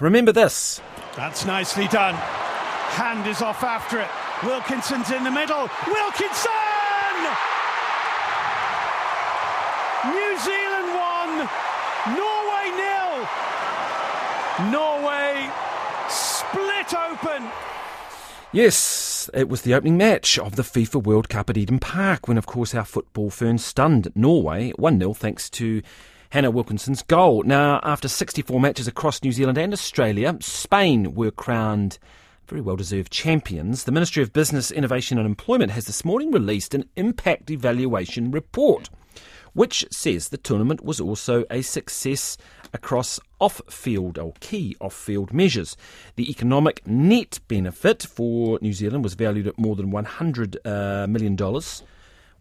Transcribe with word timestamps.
Remember 0.00 0.32
this. 0.32 0.80
That's 1.14 1.44
nicely 1.44 1.86
done. 1.88 2.14
Hand 2.14 3.26
is 3.26 3.42
off 3.42 3.62
after 3.62 4.00
it. 4.00 4.08
Wilkinson's 4.42 5.10
in 5.10 5.22
the 5.24 5.30
middle. 5.30 5.68
Wilkinson! 5.86 6.50
New 10.08 10.38
Zealand 10.40 10.88
won. 10.96 11.48
Norway 12.16 12.66
nil. 12.80 13.28
Norway 14.72 15.50
split 16.08 16.94
open. 16.94 17.50
Yes, 18.52 19.28
it 19.34 19.50
was 19.50 19.62
the 19.62 19.74
opening 19.74 19.98
match 19.98 20.38
of 20.38 20.56
the 20.56 20.62
FIFA 20.62 21.02
World 21.04 21.28
Cup 21.28 21.50
at 21.50 21.58
Eden 21.58 21.78
Park 21.78 22.26
when, 22.26 22.38
of 22.38 22.46
course, 22.46 22.74
our 22.74 22.86
football 22.86 23.28
ferns 23.28 23.64
stunned 23.64 24.10
Norway 24.14 24.70
1 24.76 24.98
0 24.98 25.12
thanks 25.12 25.50
to 25.50 25.82
Hannah 26.30 26.52
Wilkinson's 26.52 27.02
goal. 27.02 27.42
Now, 27.42 27.80
after 27.82 28.06
64 28.06 28.60
matches 28.60 28.86
across 28.86 29.22
New 29.22 29.32
Zealand 29.32 29.58
and 29.58 29.72
Australia, 29.72 30.36
Spain 30.40 31.12
were 31.14 31.32
crowned 31.32 31.98
very 32.46 32.60
well 32.60 32.76
deserved 32.76 33.12
champions. 33.12 33.82
The 33.82 33.92
Ministry 33.92 34.22
of 34.22 34.32
Business, 34.32 34.70
Innovation 34.70 35.18
and 35.18 35.26
Employment 35.26 35.72
has 35.72 35.86
this 35.86 36.04
morning 36.04 36.30
released 36.30 36.72
an 36.72 36.88
impact 36.94 37.50
evaluation 37.50 38.30
report, 38.30 38.90
which 39.54 39.84
says 39.90 40.28
the 40.28 40.36
tournament 40.36 40.84
was 40.84 41.00
also 41.00 41.44
a 41.50 41.62
success 41.62 42.36
across 42.72 43.18
off 43.40 43.60
field 43.68 44.16
or 44.16 44.32
key 44.38 44.76
off 44.80 44.94
field 44.94 45.32
measures. 45.32 45.76
The 46.14 46.30
economic 46.30 46.86
net 46.86 47.40
benefit 47.48 48.04
for 48.04 48.58
New 48.62 48.72
Zealand 48.72 49.02
was 49.02 49.14
valued 49.14 49.48
at 49.48 49.58
more 49.58 49.74
than 49.74 49.90
$100 49.90 50.56
uh, 50.64 51.08
million. 51.08 51.36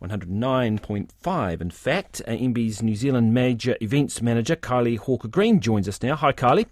109.5. 0.01 1.61
In 1.61 1.69
fact, 1.69 2.21
uh, 2.27 2.31
MBIE's 2.31 2.81
New 2.81 2.95
Zealand 2.95 3.33
major 3.33 3.75
events 3.81 4.21
manager, 4.21 4.55
Kylie 4.55 4.97
Hawker 4.97 5.27
Green, 5.27 5.59
joins 5.59 5.87
us 5.87 6.01
now. 6.01 6.15
Hi, 6.15 6.31
Kylie. 6.31 6.65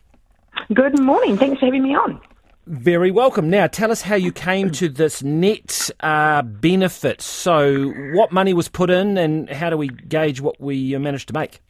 Good 0.74 1.00
morning. 1.00 1.38
Thanks 1.38 1.60
for 1.60 1.66
having 1.66 1.84
me 1.84 1.96
on. 1.96 2.20
Very 2.66 3.12
welcome. 3.12 3.50
Now, 3.50 3.68
tell 3.68 3.92
us 3.92 4.02
how 4.02 4.16
you 4.16 4.34
came 4.34 4.72
to 4.72 4.90
this 4.90 5.24
net 5.24 5.90
uh, 6.02 6.42
benefit. 6.42 7.22
So, 7.22 7.94
what 8.14 8.34
money 8.34 8.54
was 8.54 8.68
put 8.68 8.90
in, 8.90 9.18
and 9.18 9.50
how 9.50 9.70
do 9.70 9.78
we 9.78 9.88
gauge 9.88 10.42
what 10.42 10.60
we 10.60 10.94
uh, 10.94 11.00
managed 11.00 11.30
to 11.30 11.34
make? 11.34 11.62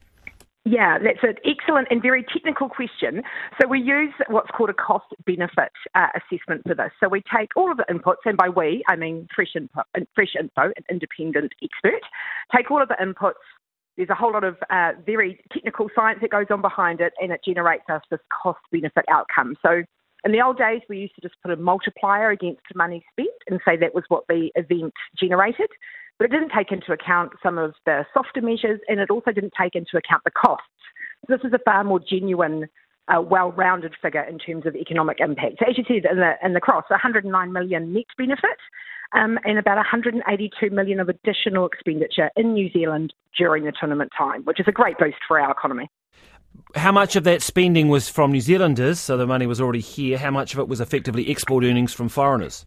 Yeah, 0.70 0.98
that's 1.00 1.23
an 1.23 1.36
excellent 1.46 1.88
and 1.92 2.02
very 2.02 2.23
technical 2.23 2.68
question. 2.68 3.23
So 3.62 3.70
we 3.70 3.80
use 3.80 4.12
what's 4.28 4.50
called 4.52 4.70
a 4.70 4.73
cost 4.73 5.06
benefit 5.26 5.72
uh, 5.96 6.08
assessment 6.14 6.64
for 6.68 6.76
this. 6.76 6.92
So 7.00 7.08
we 7.08 7.23
take 7.34 7.56
all 7.56 7.72
of 7.72 7.78
the 7.78 7.86
inputs, 7.90 8.26
and 8.26 8.36
by 8.36 8.50
we, 8.50 8.84
I 8.90 8.98
mean 8.98 9.30
Fresh 9.34 9.56
Info, 9.56 9.84
Fresh 10.14 10.36
Info 10.38 10.73
an 10.76 10.84
independent 10.92 11.54
expert, 11.64 12.02
take 12.54 12.70
all 12.70 12.82
of 12.82 12.90
the 12.90 12.95
inputs. 12.95 13.40
There's 13.95 14.10
a 14.10 14.16
whole 14.16 14.34
lot 14.34 14.44
of 14.44 14.58
uh, 14.70 14.92
very 15.06 15.40
technical 15.54 15.88
science 15.95 16.20
that 16.22 16.32
goes 16.32 16.48
on 16.50 16.62
behind 16.62 17.00
it, 17.00 17.14
and 17.22 17.32
it 17.32 17.40
generates 17.45 17.86
us 17.90 18.02
this 18.12 18.20
cost 18.44 18.60
benefit 18.70 19.06
outcome. 19.10 19.56
So 19.66 19.84
in 20.26 20.34
the 20.34 20.42
old 20.42 20.58
days, 20.58 20.82
we 20.90 20.98
used 20.98 21.16
to 21.16 21.22
just 21.22 21.36
put 21.42 21.52
a 21.52 21.56
multiplier 21.56 22.30
against 22.30 22.60
money 22.76 23.06
spent 23.14 23.30
and 23.50 23.62
say 23.64 23.78
that 23.78 23.95
was 23.95 24.04
what 24.10 24.26
the 24.28 24.52
event 24.56 24.94
generated 25.18 25.70
but 26.18 26.26
it 26.26 26.32
didn't 26.32 26.52
take 26.56 26.72
into 26.72 26.92
account 26.92 27.34
some 27.44 27.58
of 27.58 27.73
the 27.86 28.06
softer 28.14 28.42
measures 28.42 28.80
and 28.88 29.00
it 29.00 29.10
also 29.10 29.32
didn't 29.32 29.54
take 29.60 29.76
into 29.76 29.98
account 29.98 30.23
the 30.23 30.32
costs. 30.32 30.66
So 31.28 31.36
this 31.36 31.46
is 31.46 31.54
a 31.54 31.60
far 31.60 31.84
more 31.84 32.00
genuine, 32.00 32.68
uh, 33.08 33.22
well-rounded 33.22 33.94
figure 34.02 34.23
in 34.23 34.40
terms 34.40 34.66
of 34.66 34.76
economic 34.76 35.20
impact. 35.20 35.58
So 35.60 35.66
as 35.70 35.78
you 35.78 35.84
said 35.88 36.10
in 36.10 36.18
the, 36.18 36.34
in 36.44 36.54
the 36.54 36.60
cross, 36.60 36.86
109 36.90 37.52
million 37.52 37.94
net 37.94 38.06
benefit 38.18 38.58
um, 39.14 39.40
and 39.45 39.58
about 39.58 39.78
182 39.78 40.70
million 40.70 41.00
of 41.00 41.10
additional 41.10 41.66
expenditure 41.66 42.30
in 42.36 42.54
New 42.54 42.72
Zealand 42.72 43.14
during 43.38 43.66
the 43.66 43.72
tournament 43.78 44.12
time, 44.18 44.44
which 44.44 44.60
is 44.60 44.66
a 44.68 44.72
great 44.72 44.98
boost 44.98 45.18
for 45.28 45.40
our 45.40 45.52
economy. 45.52 45.90
How 46.76 46.92
much 46.92 47.16
of 47.16 47.23
that 47.26 47.42
spending 47.42 47.88
was 47.88 48.10
from 48.10 48.32
New 48.32 48.42
Zealanders, 48.42 49.00
so 49.00 49.16
the 49.16 49.28
money 49.28 49.45
was 49.45 49.62
already 49.62 49.80
here? 49.80 50.18
How 50.18 50.32
much 50.32 50.54
of 50.54 50.60
it 50.60 50.68
was 50.68 50.82
effectively 50.82 51.30
export 51.30 51.64
earnings 51.64 51.94
from 51.94 52.10
foreigners? 52.10 52.66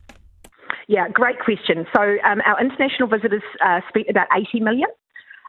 Yeah, 0.91 1.09
great 1.09 1.39
question. 1.39 1.87
So 1.95 2.03
um, 2.03 2.43
our 2.45 2.61
international 2.61 3.07
visitors 3.07 3.45
uh, 3.65 3.79
spent 3.89 4.09
about 4.11 4.27
80 4.37 4.59
million. 4.59 4.89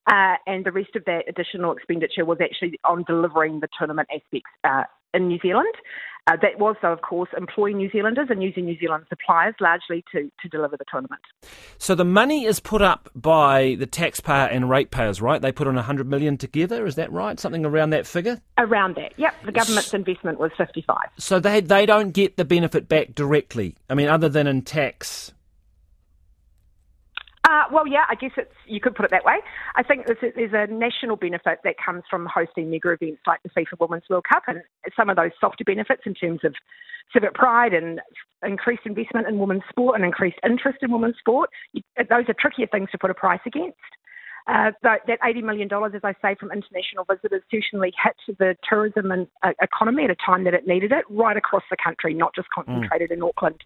Uh, 0.05 0.35
and 0.45 0.63
the 0.63 0.71
rest 0.71 0.95
of 0.95 1.03
that 1.05 1.23
additional 1.27 1.71
expenditure 1.71 2.25
was 2.25 2.37
actually 2.39 2.79
on 2.83 3.03
delivering 3.07 3.59
the 3.59 3.67
tournament 3.75 4.07
aspects 4.13 4.51
uh, 4.63 4.83
in 5.15 5.27
New 5.27 5.39
Zealand. 5.41 5.73
Uh, 6.27 6.37
that 6.41 6.59
was, 6.59 6.75
though, 6.81 6.93
of 6.93 7.01
course, 7.01 7.29
employing 7.35 7.77
New 7.77 7.89
Zealanders 7.89 8.27
and 8.29 8.43
using 8.43 8.65
New 8.65 8.77
Zealand 8.79 9.05
suppliers 9.09 9.55
largely 9.59 10.03
to, 10.11 10.31
to 10.41 10.49
deliver 10.49 10.77
the 10.77 10.85
tournament. 10.89 11.21
So 11.79 11.95
the 11.95 12.05
money 12.05 12.45
is 12.45 12.59
put 12.59 12.81
up 12.81 13.09
by 13.15 13.75
the 13.79 13.87
taxpayer 13.87 14.47
and 14.47 14.69
ratepayers, 14.69 15.19
right? 15.19 15.41
They 15.41 15.51
put 15.51 15.67
on 15.67 15.75
100 15.75 16.07
million 16.07 16.37
together, 16.37 16.85
is 16.85 16.95
that 16.95 17.11
right? 17.11 17.39
Something 17.39 17.65
around 17.65 17.89
that 17.89 18.05
figure? 18.05 18.39
Around 18.59 18.97
that, 18.97 19.13
yep. 19.17 19.33
The 19.45 19.51
government's 19.51 19.93
investment 19.95 20.39
was 20.39 20.51
55. 20.57 20.97
So 21.17 21.39
they, 21.39 21.59
they 21.59 21.87
don't 21.87 22.11
get 22.11 22.37
the 22.37 22.45
benefit 22.45 22.87
back 22.87 23.15
directly, 23.15 23.75
I 23.89 23.95
mean, 23.95 24.07
other 24.07 24.29
than 24.29 24.45
in 24.45 24.61
tax 24.61 25.33
uh, 27.49 27.63
well, 27.71 27.87
yeah, 27.87 28.05
I 28.07 28.15
guess 28.15 28.31
it's 28.37 28.53
you 28.67 28.79
could 28.79 28.95
put 28.95 29.05
it 29.05 29.11
that 29.11 29.25
way. 29.25 29.37
I 29.75 29.83
think 29.83 30.05
there's, 30.05 30.33
there's 30.35 30.53
a 30.53 30.71
national 30.71 31.15
benefit 31.15 31.59
that 31.63 31.75
comes 31.83 32.03
from 32.09 32.27
hosting 32.31 32.69
mega 32.69 32.89
events 32.89 33.21
like 33.25 33.41
the 33.43 33.49
FIFA 33.49 33.79
Women's 33.79 34.03
World 34.09 34.25
Cup, 34.31 34.43
and 34.47 34.61
some 34.95 35.09
of 35.09 35.15
those 35.15 35.31
softer 35.39 35.63
benefits 35.63 36.03
in 36.05 36.13
terms 36.13 36.41
of 36.43 36.53
civic 37.13 37.33
pride 37.33 37.73
and 37.73 37.99
increased 38.45 38.83
investment 38.85 39.27
in 39.27 39.39
women's 39.39 39.63
sport 39.69 39.95
and 39.95 40.05
increased 40.05 40.37
interest 40.45 40.79
in 40.81 40.91
women's 40.91 41.17
sport. 41.17 41.49
Those 41.73 42.25
are 42.27 42.35
trickier 42.39 42.67
things 42.67 42.89
to 42.91 42.97
put 42.97 43.09
a 43.09 43.13
price 43.13 43.41
against. 43.45 43.77
Uh, 44.47 44.71
that 44.81 45.01
$80 45.07 45.43
million, 45.43 45.69
as 45.71 46.01
I 46.03 46.13
say, 46.21 46.35
from 46.39 46.51
international 46.51 47.05
visitors 47.05 47.43
certainly 47.51 47.93
hit 48.03 48.37
the 48.39 48.55
tourism 48.67 49.11
and, 49.11 49.27
uh, 49.43 49.51
economy 49.61 50.05
at 50.05 50.09
a 50.09 50.15
time 50.15 50.45
that 50.45 50.53
it 50.55 50.65
needed 50.65 50.91
it, 50.91 51.05
right 51.09 51.37
across 51.37 51.63
the 51.69 51.77
country, 51.81 52.13
not 52.13 52.33
just 52.33 52.49
concentrated 52.49 53.11
mm. 53.11 53.13
in 53.13 53.23
Auckland. 53.23 53.63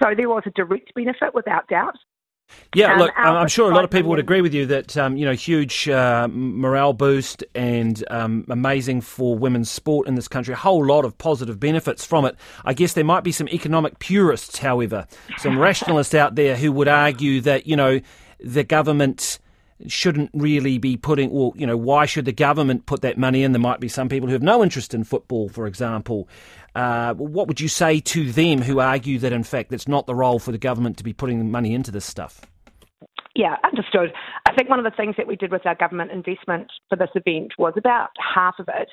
So 0.00 0.14
there 0.16 0.28
was 0.28 0.44
a 0.46 0.50
direct 0.50 0.94
benefit, 0.94 1.34
without 1.34 1.66
doubt. 1.68 1.96
Yeah, 2.74 2.94
um, 2.94 2.98
look, 2.98 3.10
I'm 3.16 3.48
sure 3.48 3.70
a 3.70 3.74
lot 3.74 3.84
of 3.84 3.90
people 3.90 4.10
would 4.10 4.18
agree 4.18 4.40
with 4.40 4.54
you 4.54 4.66
that 4.66 4.96
um, 4.96 5.16
you 5.16 5.26
know 5.26 5.32
huge 5.32 5.88
uh, 5.88 6.28
morale 6.30 6.94
boost 6.94 7.44
and 7.54 8.02
um, 8.10 8.46
amazing 8.48 9.02
for 9.02 9.36
women's 9.36 9.70
sport 9.70 10.08
in 10.08 10.14
this 10.14 10.28
country. 10.28 10.54
A 10.54 10.56
whole 10.56 10.84
lot 10.84 11.04
of 11.04 11.16
positive 11.18 11.60
benefits 11.60 12.04
from 12.04 12.24
it. 12.24 12.36
I 12.64 12.72
guess 12.72 12.94
there 12.94 13.04
might 13.04 13.24
be 13.24 13.32
some 13.32 13.48
economic 13.48 13.98
purists, 13.98 14.58
however, 14.58 15.06
some 15.38 15.58
rationalists 15.60 16.14
out 16.14 16.34
there 16.34 16.56
who 16.56 16.72
would 16.72 16.88
argue 16.88 17.40
that 17.42 17.66
you 17.66 17.76
know 17.76 18.00
the 18.40 18.64
government 18.64 19.38
shouldn't 19.90 20.30
really 20.32 20.78
be 20.78 20.96
putting, 20.96 21.30
well, 21.30 21.52
you 21.56 21.66
know, 21.66 21.76
why 21.76 22.06
should 22.06 22.24
the 22.24 22.32
government 22.32 22.86
put 22.86 23.02
that 23.02 23.18
money 23.18 23.42
in? 23.42 23.52
There 23.52 23.60
might 23.60 23.80
be 23.80 23.88
some 23.88 24.08
people 24.08 24.28
who 24.28 24.34
have 24.34 24.42
no 24.42 24.62
interest 24.62 24.94
in 24.94 25.04
football, 25.04 25.48
for 25.48 25.66
example. 25.66 26.28
Uh, 26.74 27.14
what 27.14 27.48
would 27.48 27.60
you 27.60 27.68
say 27.68 28.00
to 28.00 28.32
them 28.32 28.62
who 28.62 28.80
argue 28.80 29.18
that, 29.18 29.32
in 29.32 29.42
fact, 29.42 29.72
it's 29.72 29.88
not 29.88 30.06
the 30.06 30.14
role 30.14 30.38
for 30.38 30.52
the 30.52 30.58
government 30.58 30.96
to 30.98 31.04
be 31.04 31.12
putting 31.12 31.50
money 31.50 31.74
into 31.74 31.90
this 31.90 32.04
stuff? 32.04 32.40
Yeah, 33.34 33.56
understood. 33.64 34.12
I 34.46 34.54
think 34.54 34.68
one 34.68 34.78
of 34.78 34.84
the 34.84 34.96
things 34.96 35.14
that 35.16 35.26
we 35.26 35.36
did 35.36 35.52
with 35.52 35.66
our 35.66 35.74
government 35.74 36.10
investment 36.10 36.70
for 36.88 36.96
this 36.96 37.10
event 37.14 37.52
was 37.58 37.74
about 37.76 38.10
half 38.34 38.56
of 38.58 38.68
it 38.68 38.88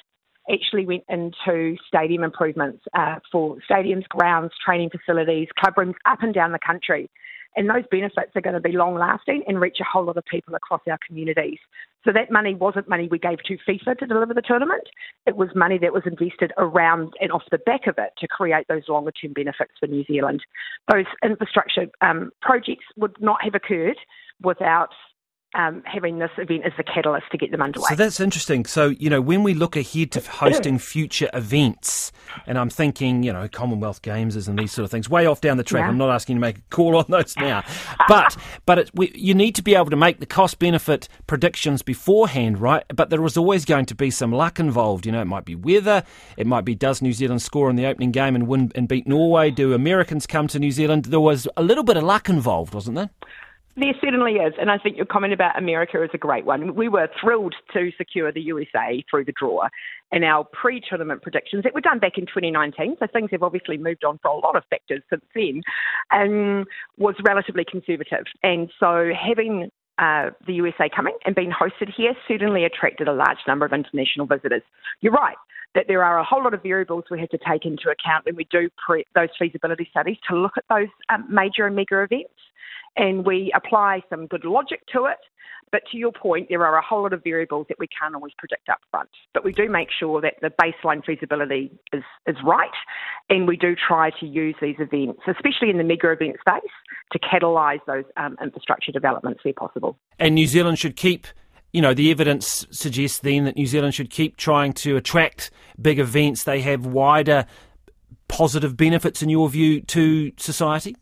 actually 0.52 0.86
went 0.86 1.04
into 1.10 1.76
stadium 1.88 2.24
improvements 2.24 2.84
uh, 2.94 3.16
for 3.32 3.58
stadiums, 3.70 4.08
grounds, 4.08 4.52
training 4.66 4.90
facilities, 4.90 5.48
club 5.58 5.74
rooms 5.78 5.96
up 6.06 6.24
and 6.24 6.34
down 6.34 6.52
the 6.52 6.60
country. 6.66 7.10
And 7.56 7.70
those 7.70 7.84
benefits 7.90 8.32
are 8.36 8.42
going 8.42 8.54
to 8.54 8.60
be 8.60 8.72
long 8.72 8.96
lasting 8.96 9.44
and 9.48 9.60
reach 9.60 9.78
a 9.82 9.84
whole 9.84 10.06
lot 10.06 10.18
of 10.18 10.26
people 10.26 10.56
across 10.56 10.82
our 10.90 11.00
communities. 11.06 11.58
So 12.06 12.14
that 12.14 12.32
money 12.32 12.56
wasn't 12.56 12.88
money 12.88 13.08
we 13.10 13.20
gave 13.20 13.40
to 13.44 13.58
FIFA 13.68 13.98
to 14.00 14.06
deliver 14.06 14.34
the 14.34 14.42
tournament. 14.42 14.84
It 15.26 15.36
was 15.36 15.50
money 15.56 15.78
that 15.80 15.92
was 15.92 16.04
invested 16.06 16.54
around 16.58 17.14
and 17.20 17.32
off 17.32 17.44
the 17.52 17.58
back 17.58 17.88
of 17.88 17.96
it 17.98 18.14
to 18.20 18.28
create 18.28 18.68
those 18.70 18.88
longer 18.88 19.12
term 19.12 19.34
benefits 19.34 19.74
for 19.80 19.88
New 19.88 20.06
Zealand. 20.06 20.42
Those 20.92 21.06
infrastructure 21.24 21.88
um, 22.02 22.32
projects 22.42 22.86
would 22.96 23.16
not 23.20 23.44
have 23.44 23.56
occurred 23.56 23.98
without 24.42 24.90
um, 25.56 25.82
having 25.86 26.20
this 26.20 26.30
event 26.38 26.64
as 26.66 26.74
the 26.78 26.84
catalyst 26.84 27.26
to 27.32 27.38
get 27.38 27.52
them 27.52 27.62
underway. 27.62 27.88
So 27.90 27.96
that's 27.96 28.20
interesting. 28.20 28.66
So, 28.66 28.90
you 28.90 29.10
know, 29.10 29.20
when 29.20 29.42
we 29.42 29.56
look 29.56 29.76
ahead 29.76 30.12
to 30.12 30.22
hosting 30.22 30.78
future 30.80 31.30
events, 31.34 32.12
and 32.46 32.58
I'm 32.58 32.70
thinking, 32.70 33.24
you 33.24 33.34
know, 33.34 33.48
Commonwealth 33.48 34.04
Games 34.04 34.48
and 34.48 34.60
these 34.60 34.72
sort 34.72 34.86
of 34.86 34.92
things, 34.92 35.10
way 35.10 35.26
off 35.26 35.42
down 35.42 35.58
the 35.58 35.64
track. 35.64 35.82
Yeah. 35.82 35.90
I'm 35.90 35.98
not 35.98 36.12
asking 36.12 36.36
you 36.36 36.40
to 36.40 36.48
make 36.48 36.58
a 36.60 36.62
call 36.70 36.96
on 36.98 37.06
those 37.10 37.36
now. 37.38 37.64
But 38.08 38.38
but 38.68 38.80
it, 38.80 38.92
we, 38.94 39.12
you 39.16 39.34
need 39.34 39.56
to 39.56 39.64
be 39.64 39.74
able 39.74 39.90
to 39.90 39.96
make 39.96 40.20
the 40.20 40.28
cost 40.28 40.60
benefit 40.60 41.10
predictions 41.26 41.82
beforehand, 41.82 42.60
right? 42.60 42.84
But 42.94 43.10
there 43.10 43.24
is 43.26 43.36
always 43.36 43.66
going 43.66 43.86
to 43.88 43.96
be 43.96 44.12
some 44.12 44.32
luck 44.32 44.60
involved. 44.60 45.08
You 45.08 45.12
know, 45.12 45.22
it 45.22 45.26
might 45.26 45.46
be 45.46 45.56
weather, 45.56 46.04
it 46.38 46.46
might 46.46 46.66
be 46.66 46.76
does 46.76 47.02
New 47.02 47.14
Zealand 47.14 47.42
score 47.42 47.70
in 47.72 47.76
the 47.76 47.88
opening 47.88 48.12
game 48.12 48.36
and 48.36 48.48
win 48.48 48.72
and 48.76 48.88
beat 48.88 49.08
Norway? 49.08 49.50
Do 49.50 49.74
Americans 49.74 50.28
come 50.28 50.48
to 50.50 50.60
New 50.60 50.72
Zealand? 50.72 51.06
There 51.06 51.20
was 51.20 51.48
a 51.58 51.64
little 51.64 51.84
bit 51.84 51.98
of 51.98 52.04
luck 52.04 52.30
involved, 52.30 52.76
wasn't 52.76 52.98
there? 52.98 53.10
There 53.76 53.94
certainly 54.02 54.34
is, 54.34 54.54
and 54.60 54.70
I 54.70 54.78
think 54.78 54.98
your 54.98 55.06
comment 55.06 55.32
about 55.32 55.58
America 55.58 56.04
is 56.04 56.10
a 56.14 56.18
great 56.18 56.44
one. 56.44 56.76
We 56.76 56.90
were 56.90 57.08
thrilled 57.22 57.56
to 57.74 57.92
secure 57.98 58.32
the 58.32 58.42
USA 58.42 59.04
through 59.10 59.26
the 59.26 59.32
draw 59.32 59.68
in 60.12 60.24
our 60.24 60.44
pre 60.44 60.82
tournament 60.82 61.22
predictions 61.22 61.64
that 61.64 61.74
were 61.74 61.82
done 61.82 62.00
back 62.00 62.18
in 62.18 62.26
2019, 62.26 62.98
so 63.00 63.08
things 63.08 63.30
have 63.32 63.44
obviously 63.44 63.78
moved 63.78 64.04
on 64.04 64.20
for 64.22 64.32
a 64.32 64.38
lot 64.38 64.56
of 64.58 64.64
factors 64.70 65.02
since 65.10 65.24
then, 65.34 65.62
and 66.12 66.66
was 66.98 67.16
relatively 67.24 67.64
conservative. 67.64 68.26
And 68.44 68.70
so 68.80 69.12
having 69.14 69.72
uh, 70.00 70.32
the 70.48 70.54
USA 70.54 70.90
coming 70.94 71.16
and 71.26 71.36
being 71.36 71.52
hosted 71.52 71.94
here 71.96 72.14
certainly 72.28 72.66
attracted 72.66 73.08
a 73.08 73.14
large 73.14 73.40
number 73.48 73.66
of 73.66 73.74
international 73.74 74.26
visitors. 74.26 74.64
You're 75.02 75.14
right. 75.14 75.38
that 75.76 75.86
there 75.88 76.04
are 76.04 76.18
a 76.18 76.24
whole 76.24 76.44
lot 76.44 76.54
of 76.54 76.64
variables 76.64 77.04
we 77.12 77.20
have 77.20 77.30
to 77.30 77.38
take 77.48 77.66
into 77.66 77.90
account 77.90 78.26
when 78.26 78.36
we 78.36 78.48
do 78.50 78.70
pre- 78.84 79.06
those 79.14 79.30
feasibility 79.38 79.88
studies 79.92 80.18
to 80.28 80.36
look 80.36 80.54
at 80.58 80.64
those 80.70 80.88
um, 81.10 81.26
major 81.30 81.68
and 81.68 81.76
mega 81.76 82.02
events. 82.02 82.34
And 83.00 83.26
we 83.26 83.52
apply 83.56 84.02
some 84.10 84.28
good 84.28 84.44
logic 84.44 84.82
to 84.94 85.06
it. 85.06 85.18
But 85.72 85.84
to 85.92 85.98
your 85.98 86.12
point, 86.12 86.48
there 86.50 86.66
are 86.66 86.78
a 86.78 86.82
whole 86.82 87.04
lot 87.04 87.14
of 87.14 87.24
variables 87.24 87.68
that 87.70 87.78
we 87.80 87.88
can't 87.88 88.16
always 88.16 88.34
predict 88.38 88.70
up 88.70 88.80
front. 88.92 89.10
But 89.34 89.46
we 89.46 89.54
do 89.54 89.70
make 89.70 89.88
sure 89.98 90.20
that 90.20 90.34
the 90.42 90.50
baseline 90.50 91.06
feasibility 91.06 91.72
is, 91.94 92.04
is 92.28 92.36
right. 92.44 92.72
And 93.30 93.48
we 93.48 93.56
do 93.56 93.76
try 93.76 94.10
to 94.20 94.26
use 94.26 94.56
these 94.62 94.76
events, 94.80 95.22
especially 95.28 95.70
in 95.70 95.78
the 95.78 95.84
mega 95.84 96.12
event 96.12 96.38
space, 96.42 96.72
to 97.12 97.20
catalyse 97.20 97.80
those 97.86 98.04
um, 98.18 98.36
infrastructure 98.42 98.92
developments 98.92 99.42
where 99.44 99.54
possible. 99.54 99.98
And 100.18 100.36
New 100.36 100.48
Zealand 100.48 100.80
should 100.80 100.96
keep 100.96 101.28
you 101.72 101.84
know, 101.84 101.94
the 101.94 102.10
evidence 102.10 102.66
suggests 102.72 103.20
then 103.20 103.44
that 103.46 103.56
New 103.56 103.68
Zealand 103.68 103.94
should 103.94 104.10
keep 104.10 104.38
trying 104.38 104.74
to 104.74 104.98
attract 104.98 105.52
big 105.80 106.00
events. 106.00 106.44
They 106.44 106.62
have 106.62 106.84
wider 106.88 107.46
positive 108.28 108.76
benefits, 108.76 109.22
in 109.22 109.30
your 109.30 109.48
view, 109.50 109.82
to 109.82 110.32
society? 110.38 110.96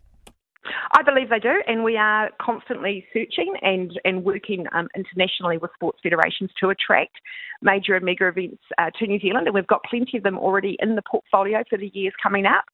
I 0.93 1.03
believe 1.03 1.29
they 1.29 1.39
do, 1.39 1.61
and 1.67 1.83
we 1.83 1.97
are 1.97 2.29
constantly 2.41 3.05
searching 3.13 3.53
and, 3.61 3.91
and 4.05 4.23
working 4.23 4.65
um, 4.73 4.87
internationally 4.95 5.57
with 5.57 5.71
sports 5.75 5.99
federations 6.03 6.49
to 6.59 6.69
attract 6.69 7.13
major 7.61 7.95
and 7.95 8.05
mega 8.05 8.27
events 8.27 8.61
uh, 8.77 8.89
to 8.99 9.07
New 9.07 9.19
Zealand, 9.19 9.47
and 9.47 9.55
we've 9.55 9.67
got 9.67 9.83
plenty 9.89 10.17
of 10.17 10.23
them 10.23 10.37
already 10.37 10.77
in 10.79 10.95
the 10.95 11.01
portfolio 11.09 11.63
for 11.69 11.77
the 11.77 11.91
years 11.93 12.13
coming 12.21 12.45
up. 12.45 12.65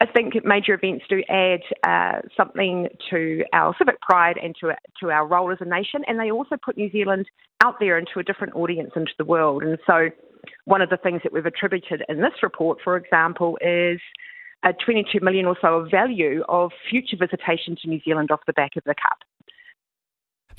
I 0.00 0.06
think 0.06 0.34
major 0.44 0.74
events 0.74 1.04
do 1.08 1.22
add 1.28 1.60
uh, 1.86 2.22
something 2.36 2.88
to 3.10 3.44
our 3.52 3.72
civic 3.78 4.00
pride 4.00 4.36
and 4.42 4.52
to 4.60 4.74
to 5.00 5.10
our 5.12 5.26
role 5.26 5.52
as 5.52 5.58
a 5.60 5.64
nation, 5.64 6.02
and 6.08 6.18
they 6.18 6.32
also 6.32 6.56
put 6.62 6.76
New 6.76 6.90
Zealand 6.90 7.26
out 7.62 7.76
there 7.78 7.98
into 7.98 8.18
a 8.18 8.24
different 8.24 8.56
audience 8.56 8.90
into 8.96 9.12
the 9.16 9.24
world. 9.24 9.62
And 9.62 9.78
so, 9.86 10.08
one 10.64 10.82
of 10.82 10.90
the 10.90 10.96
things 10.96 11.20
that 11.22 11.32
we've 11.32 11.46
attributed 11.46 12.02
in 12.08 12.16
this 12.16 12.42
report, 12.42 12.78
for 12.82 12.96
example, 12.96 13.56
is 13.60 14.00
a 14.64 14.72
22 14.72 15.20
million 15.20 15.46
or 15.46 15.56
so 15.60 15.78
of 15.78 15.90
value 15.90 16.42
of 16.48 16.70
future 16.88 17.16
visitation 17.18 17.76
to 17.82 17.88
New 17.88 18.00
Zealand 18.04 18.30
off 18.30 18.40
the 18.46 18.52
back 18.52 18.76
of 18.76 18.84
the 18.84 18.94
Cup. 18.94 19.18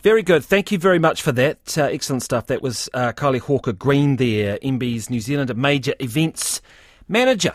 Very 0.02 0.24
good. 0.24 0.44
Thank 0.44 0.72
you 0.72 0.78
very 0.78 1.00
much 1.00 1.22
for 1.22 1.32
that. 1.32 1.78
Uh, 1.78 1.84
excellent 1.84 2.24
stuff. 2.24 2.48
That 2.48 2.62
was 2.62 2.90
uh, 2.94 3.14
Kylie 3.14 3.40
Hawker 3.40 3.72
Green 3.72 4.18
there, 4.18 4.58
MBIE's 4.58 5.10
New 5.10 5.22
Zealand 5.22 5.56
major 5.56 5.94
events 6.00 6.62
manager. 7.08 7.54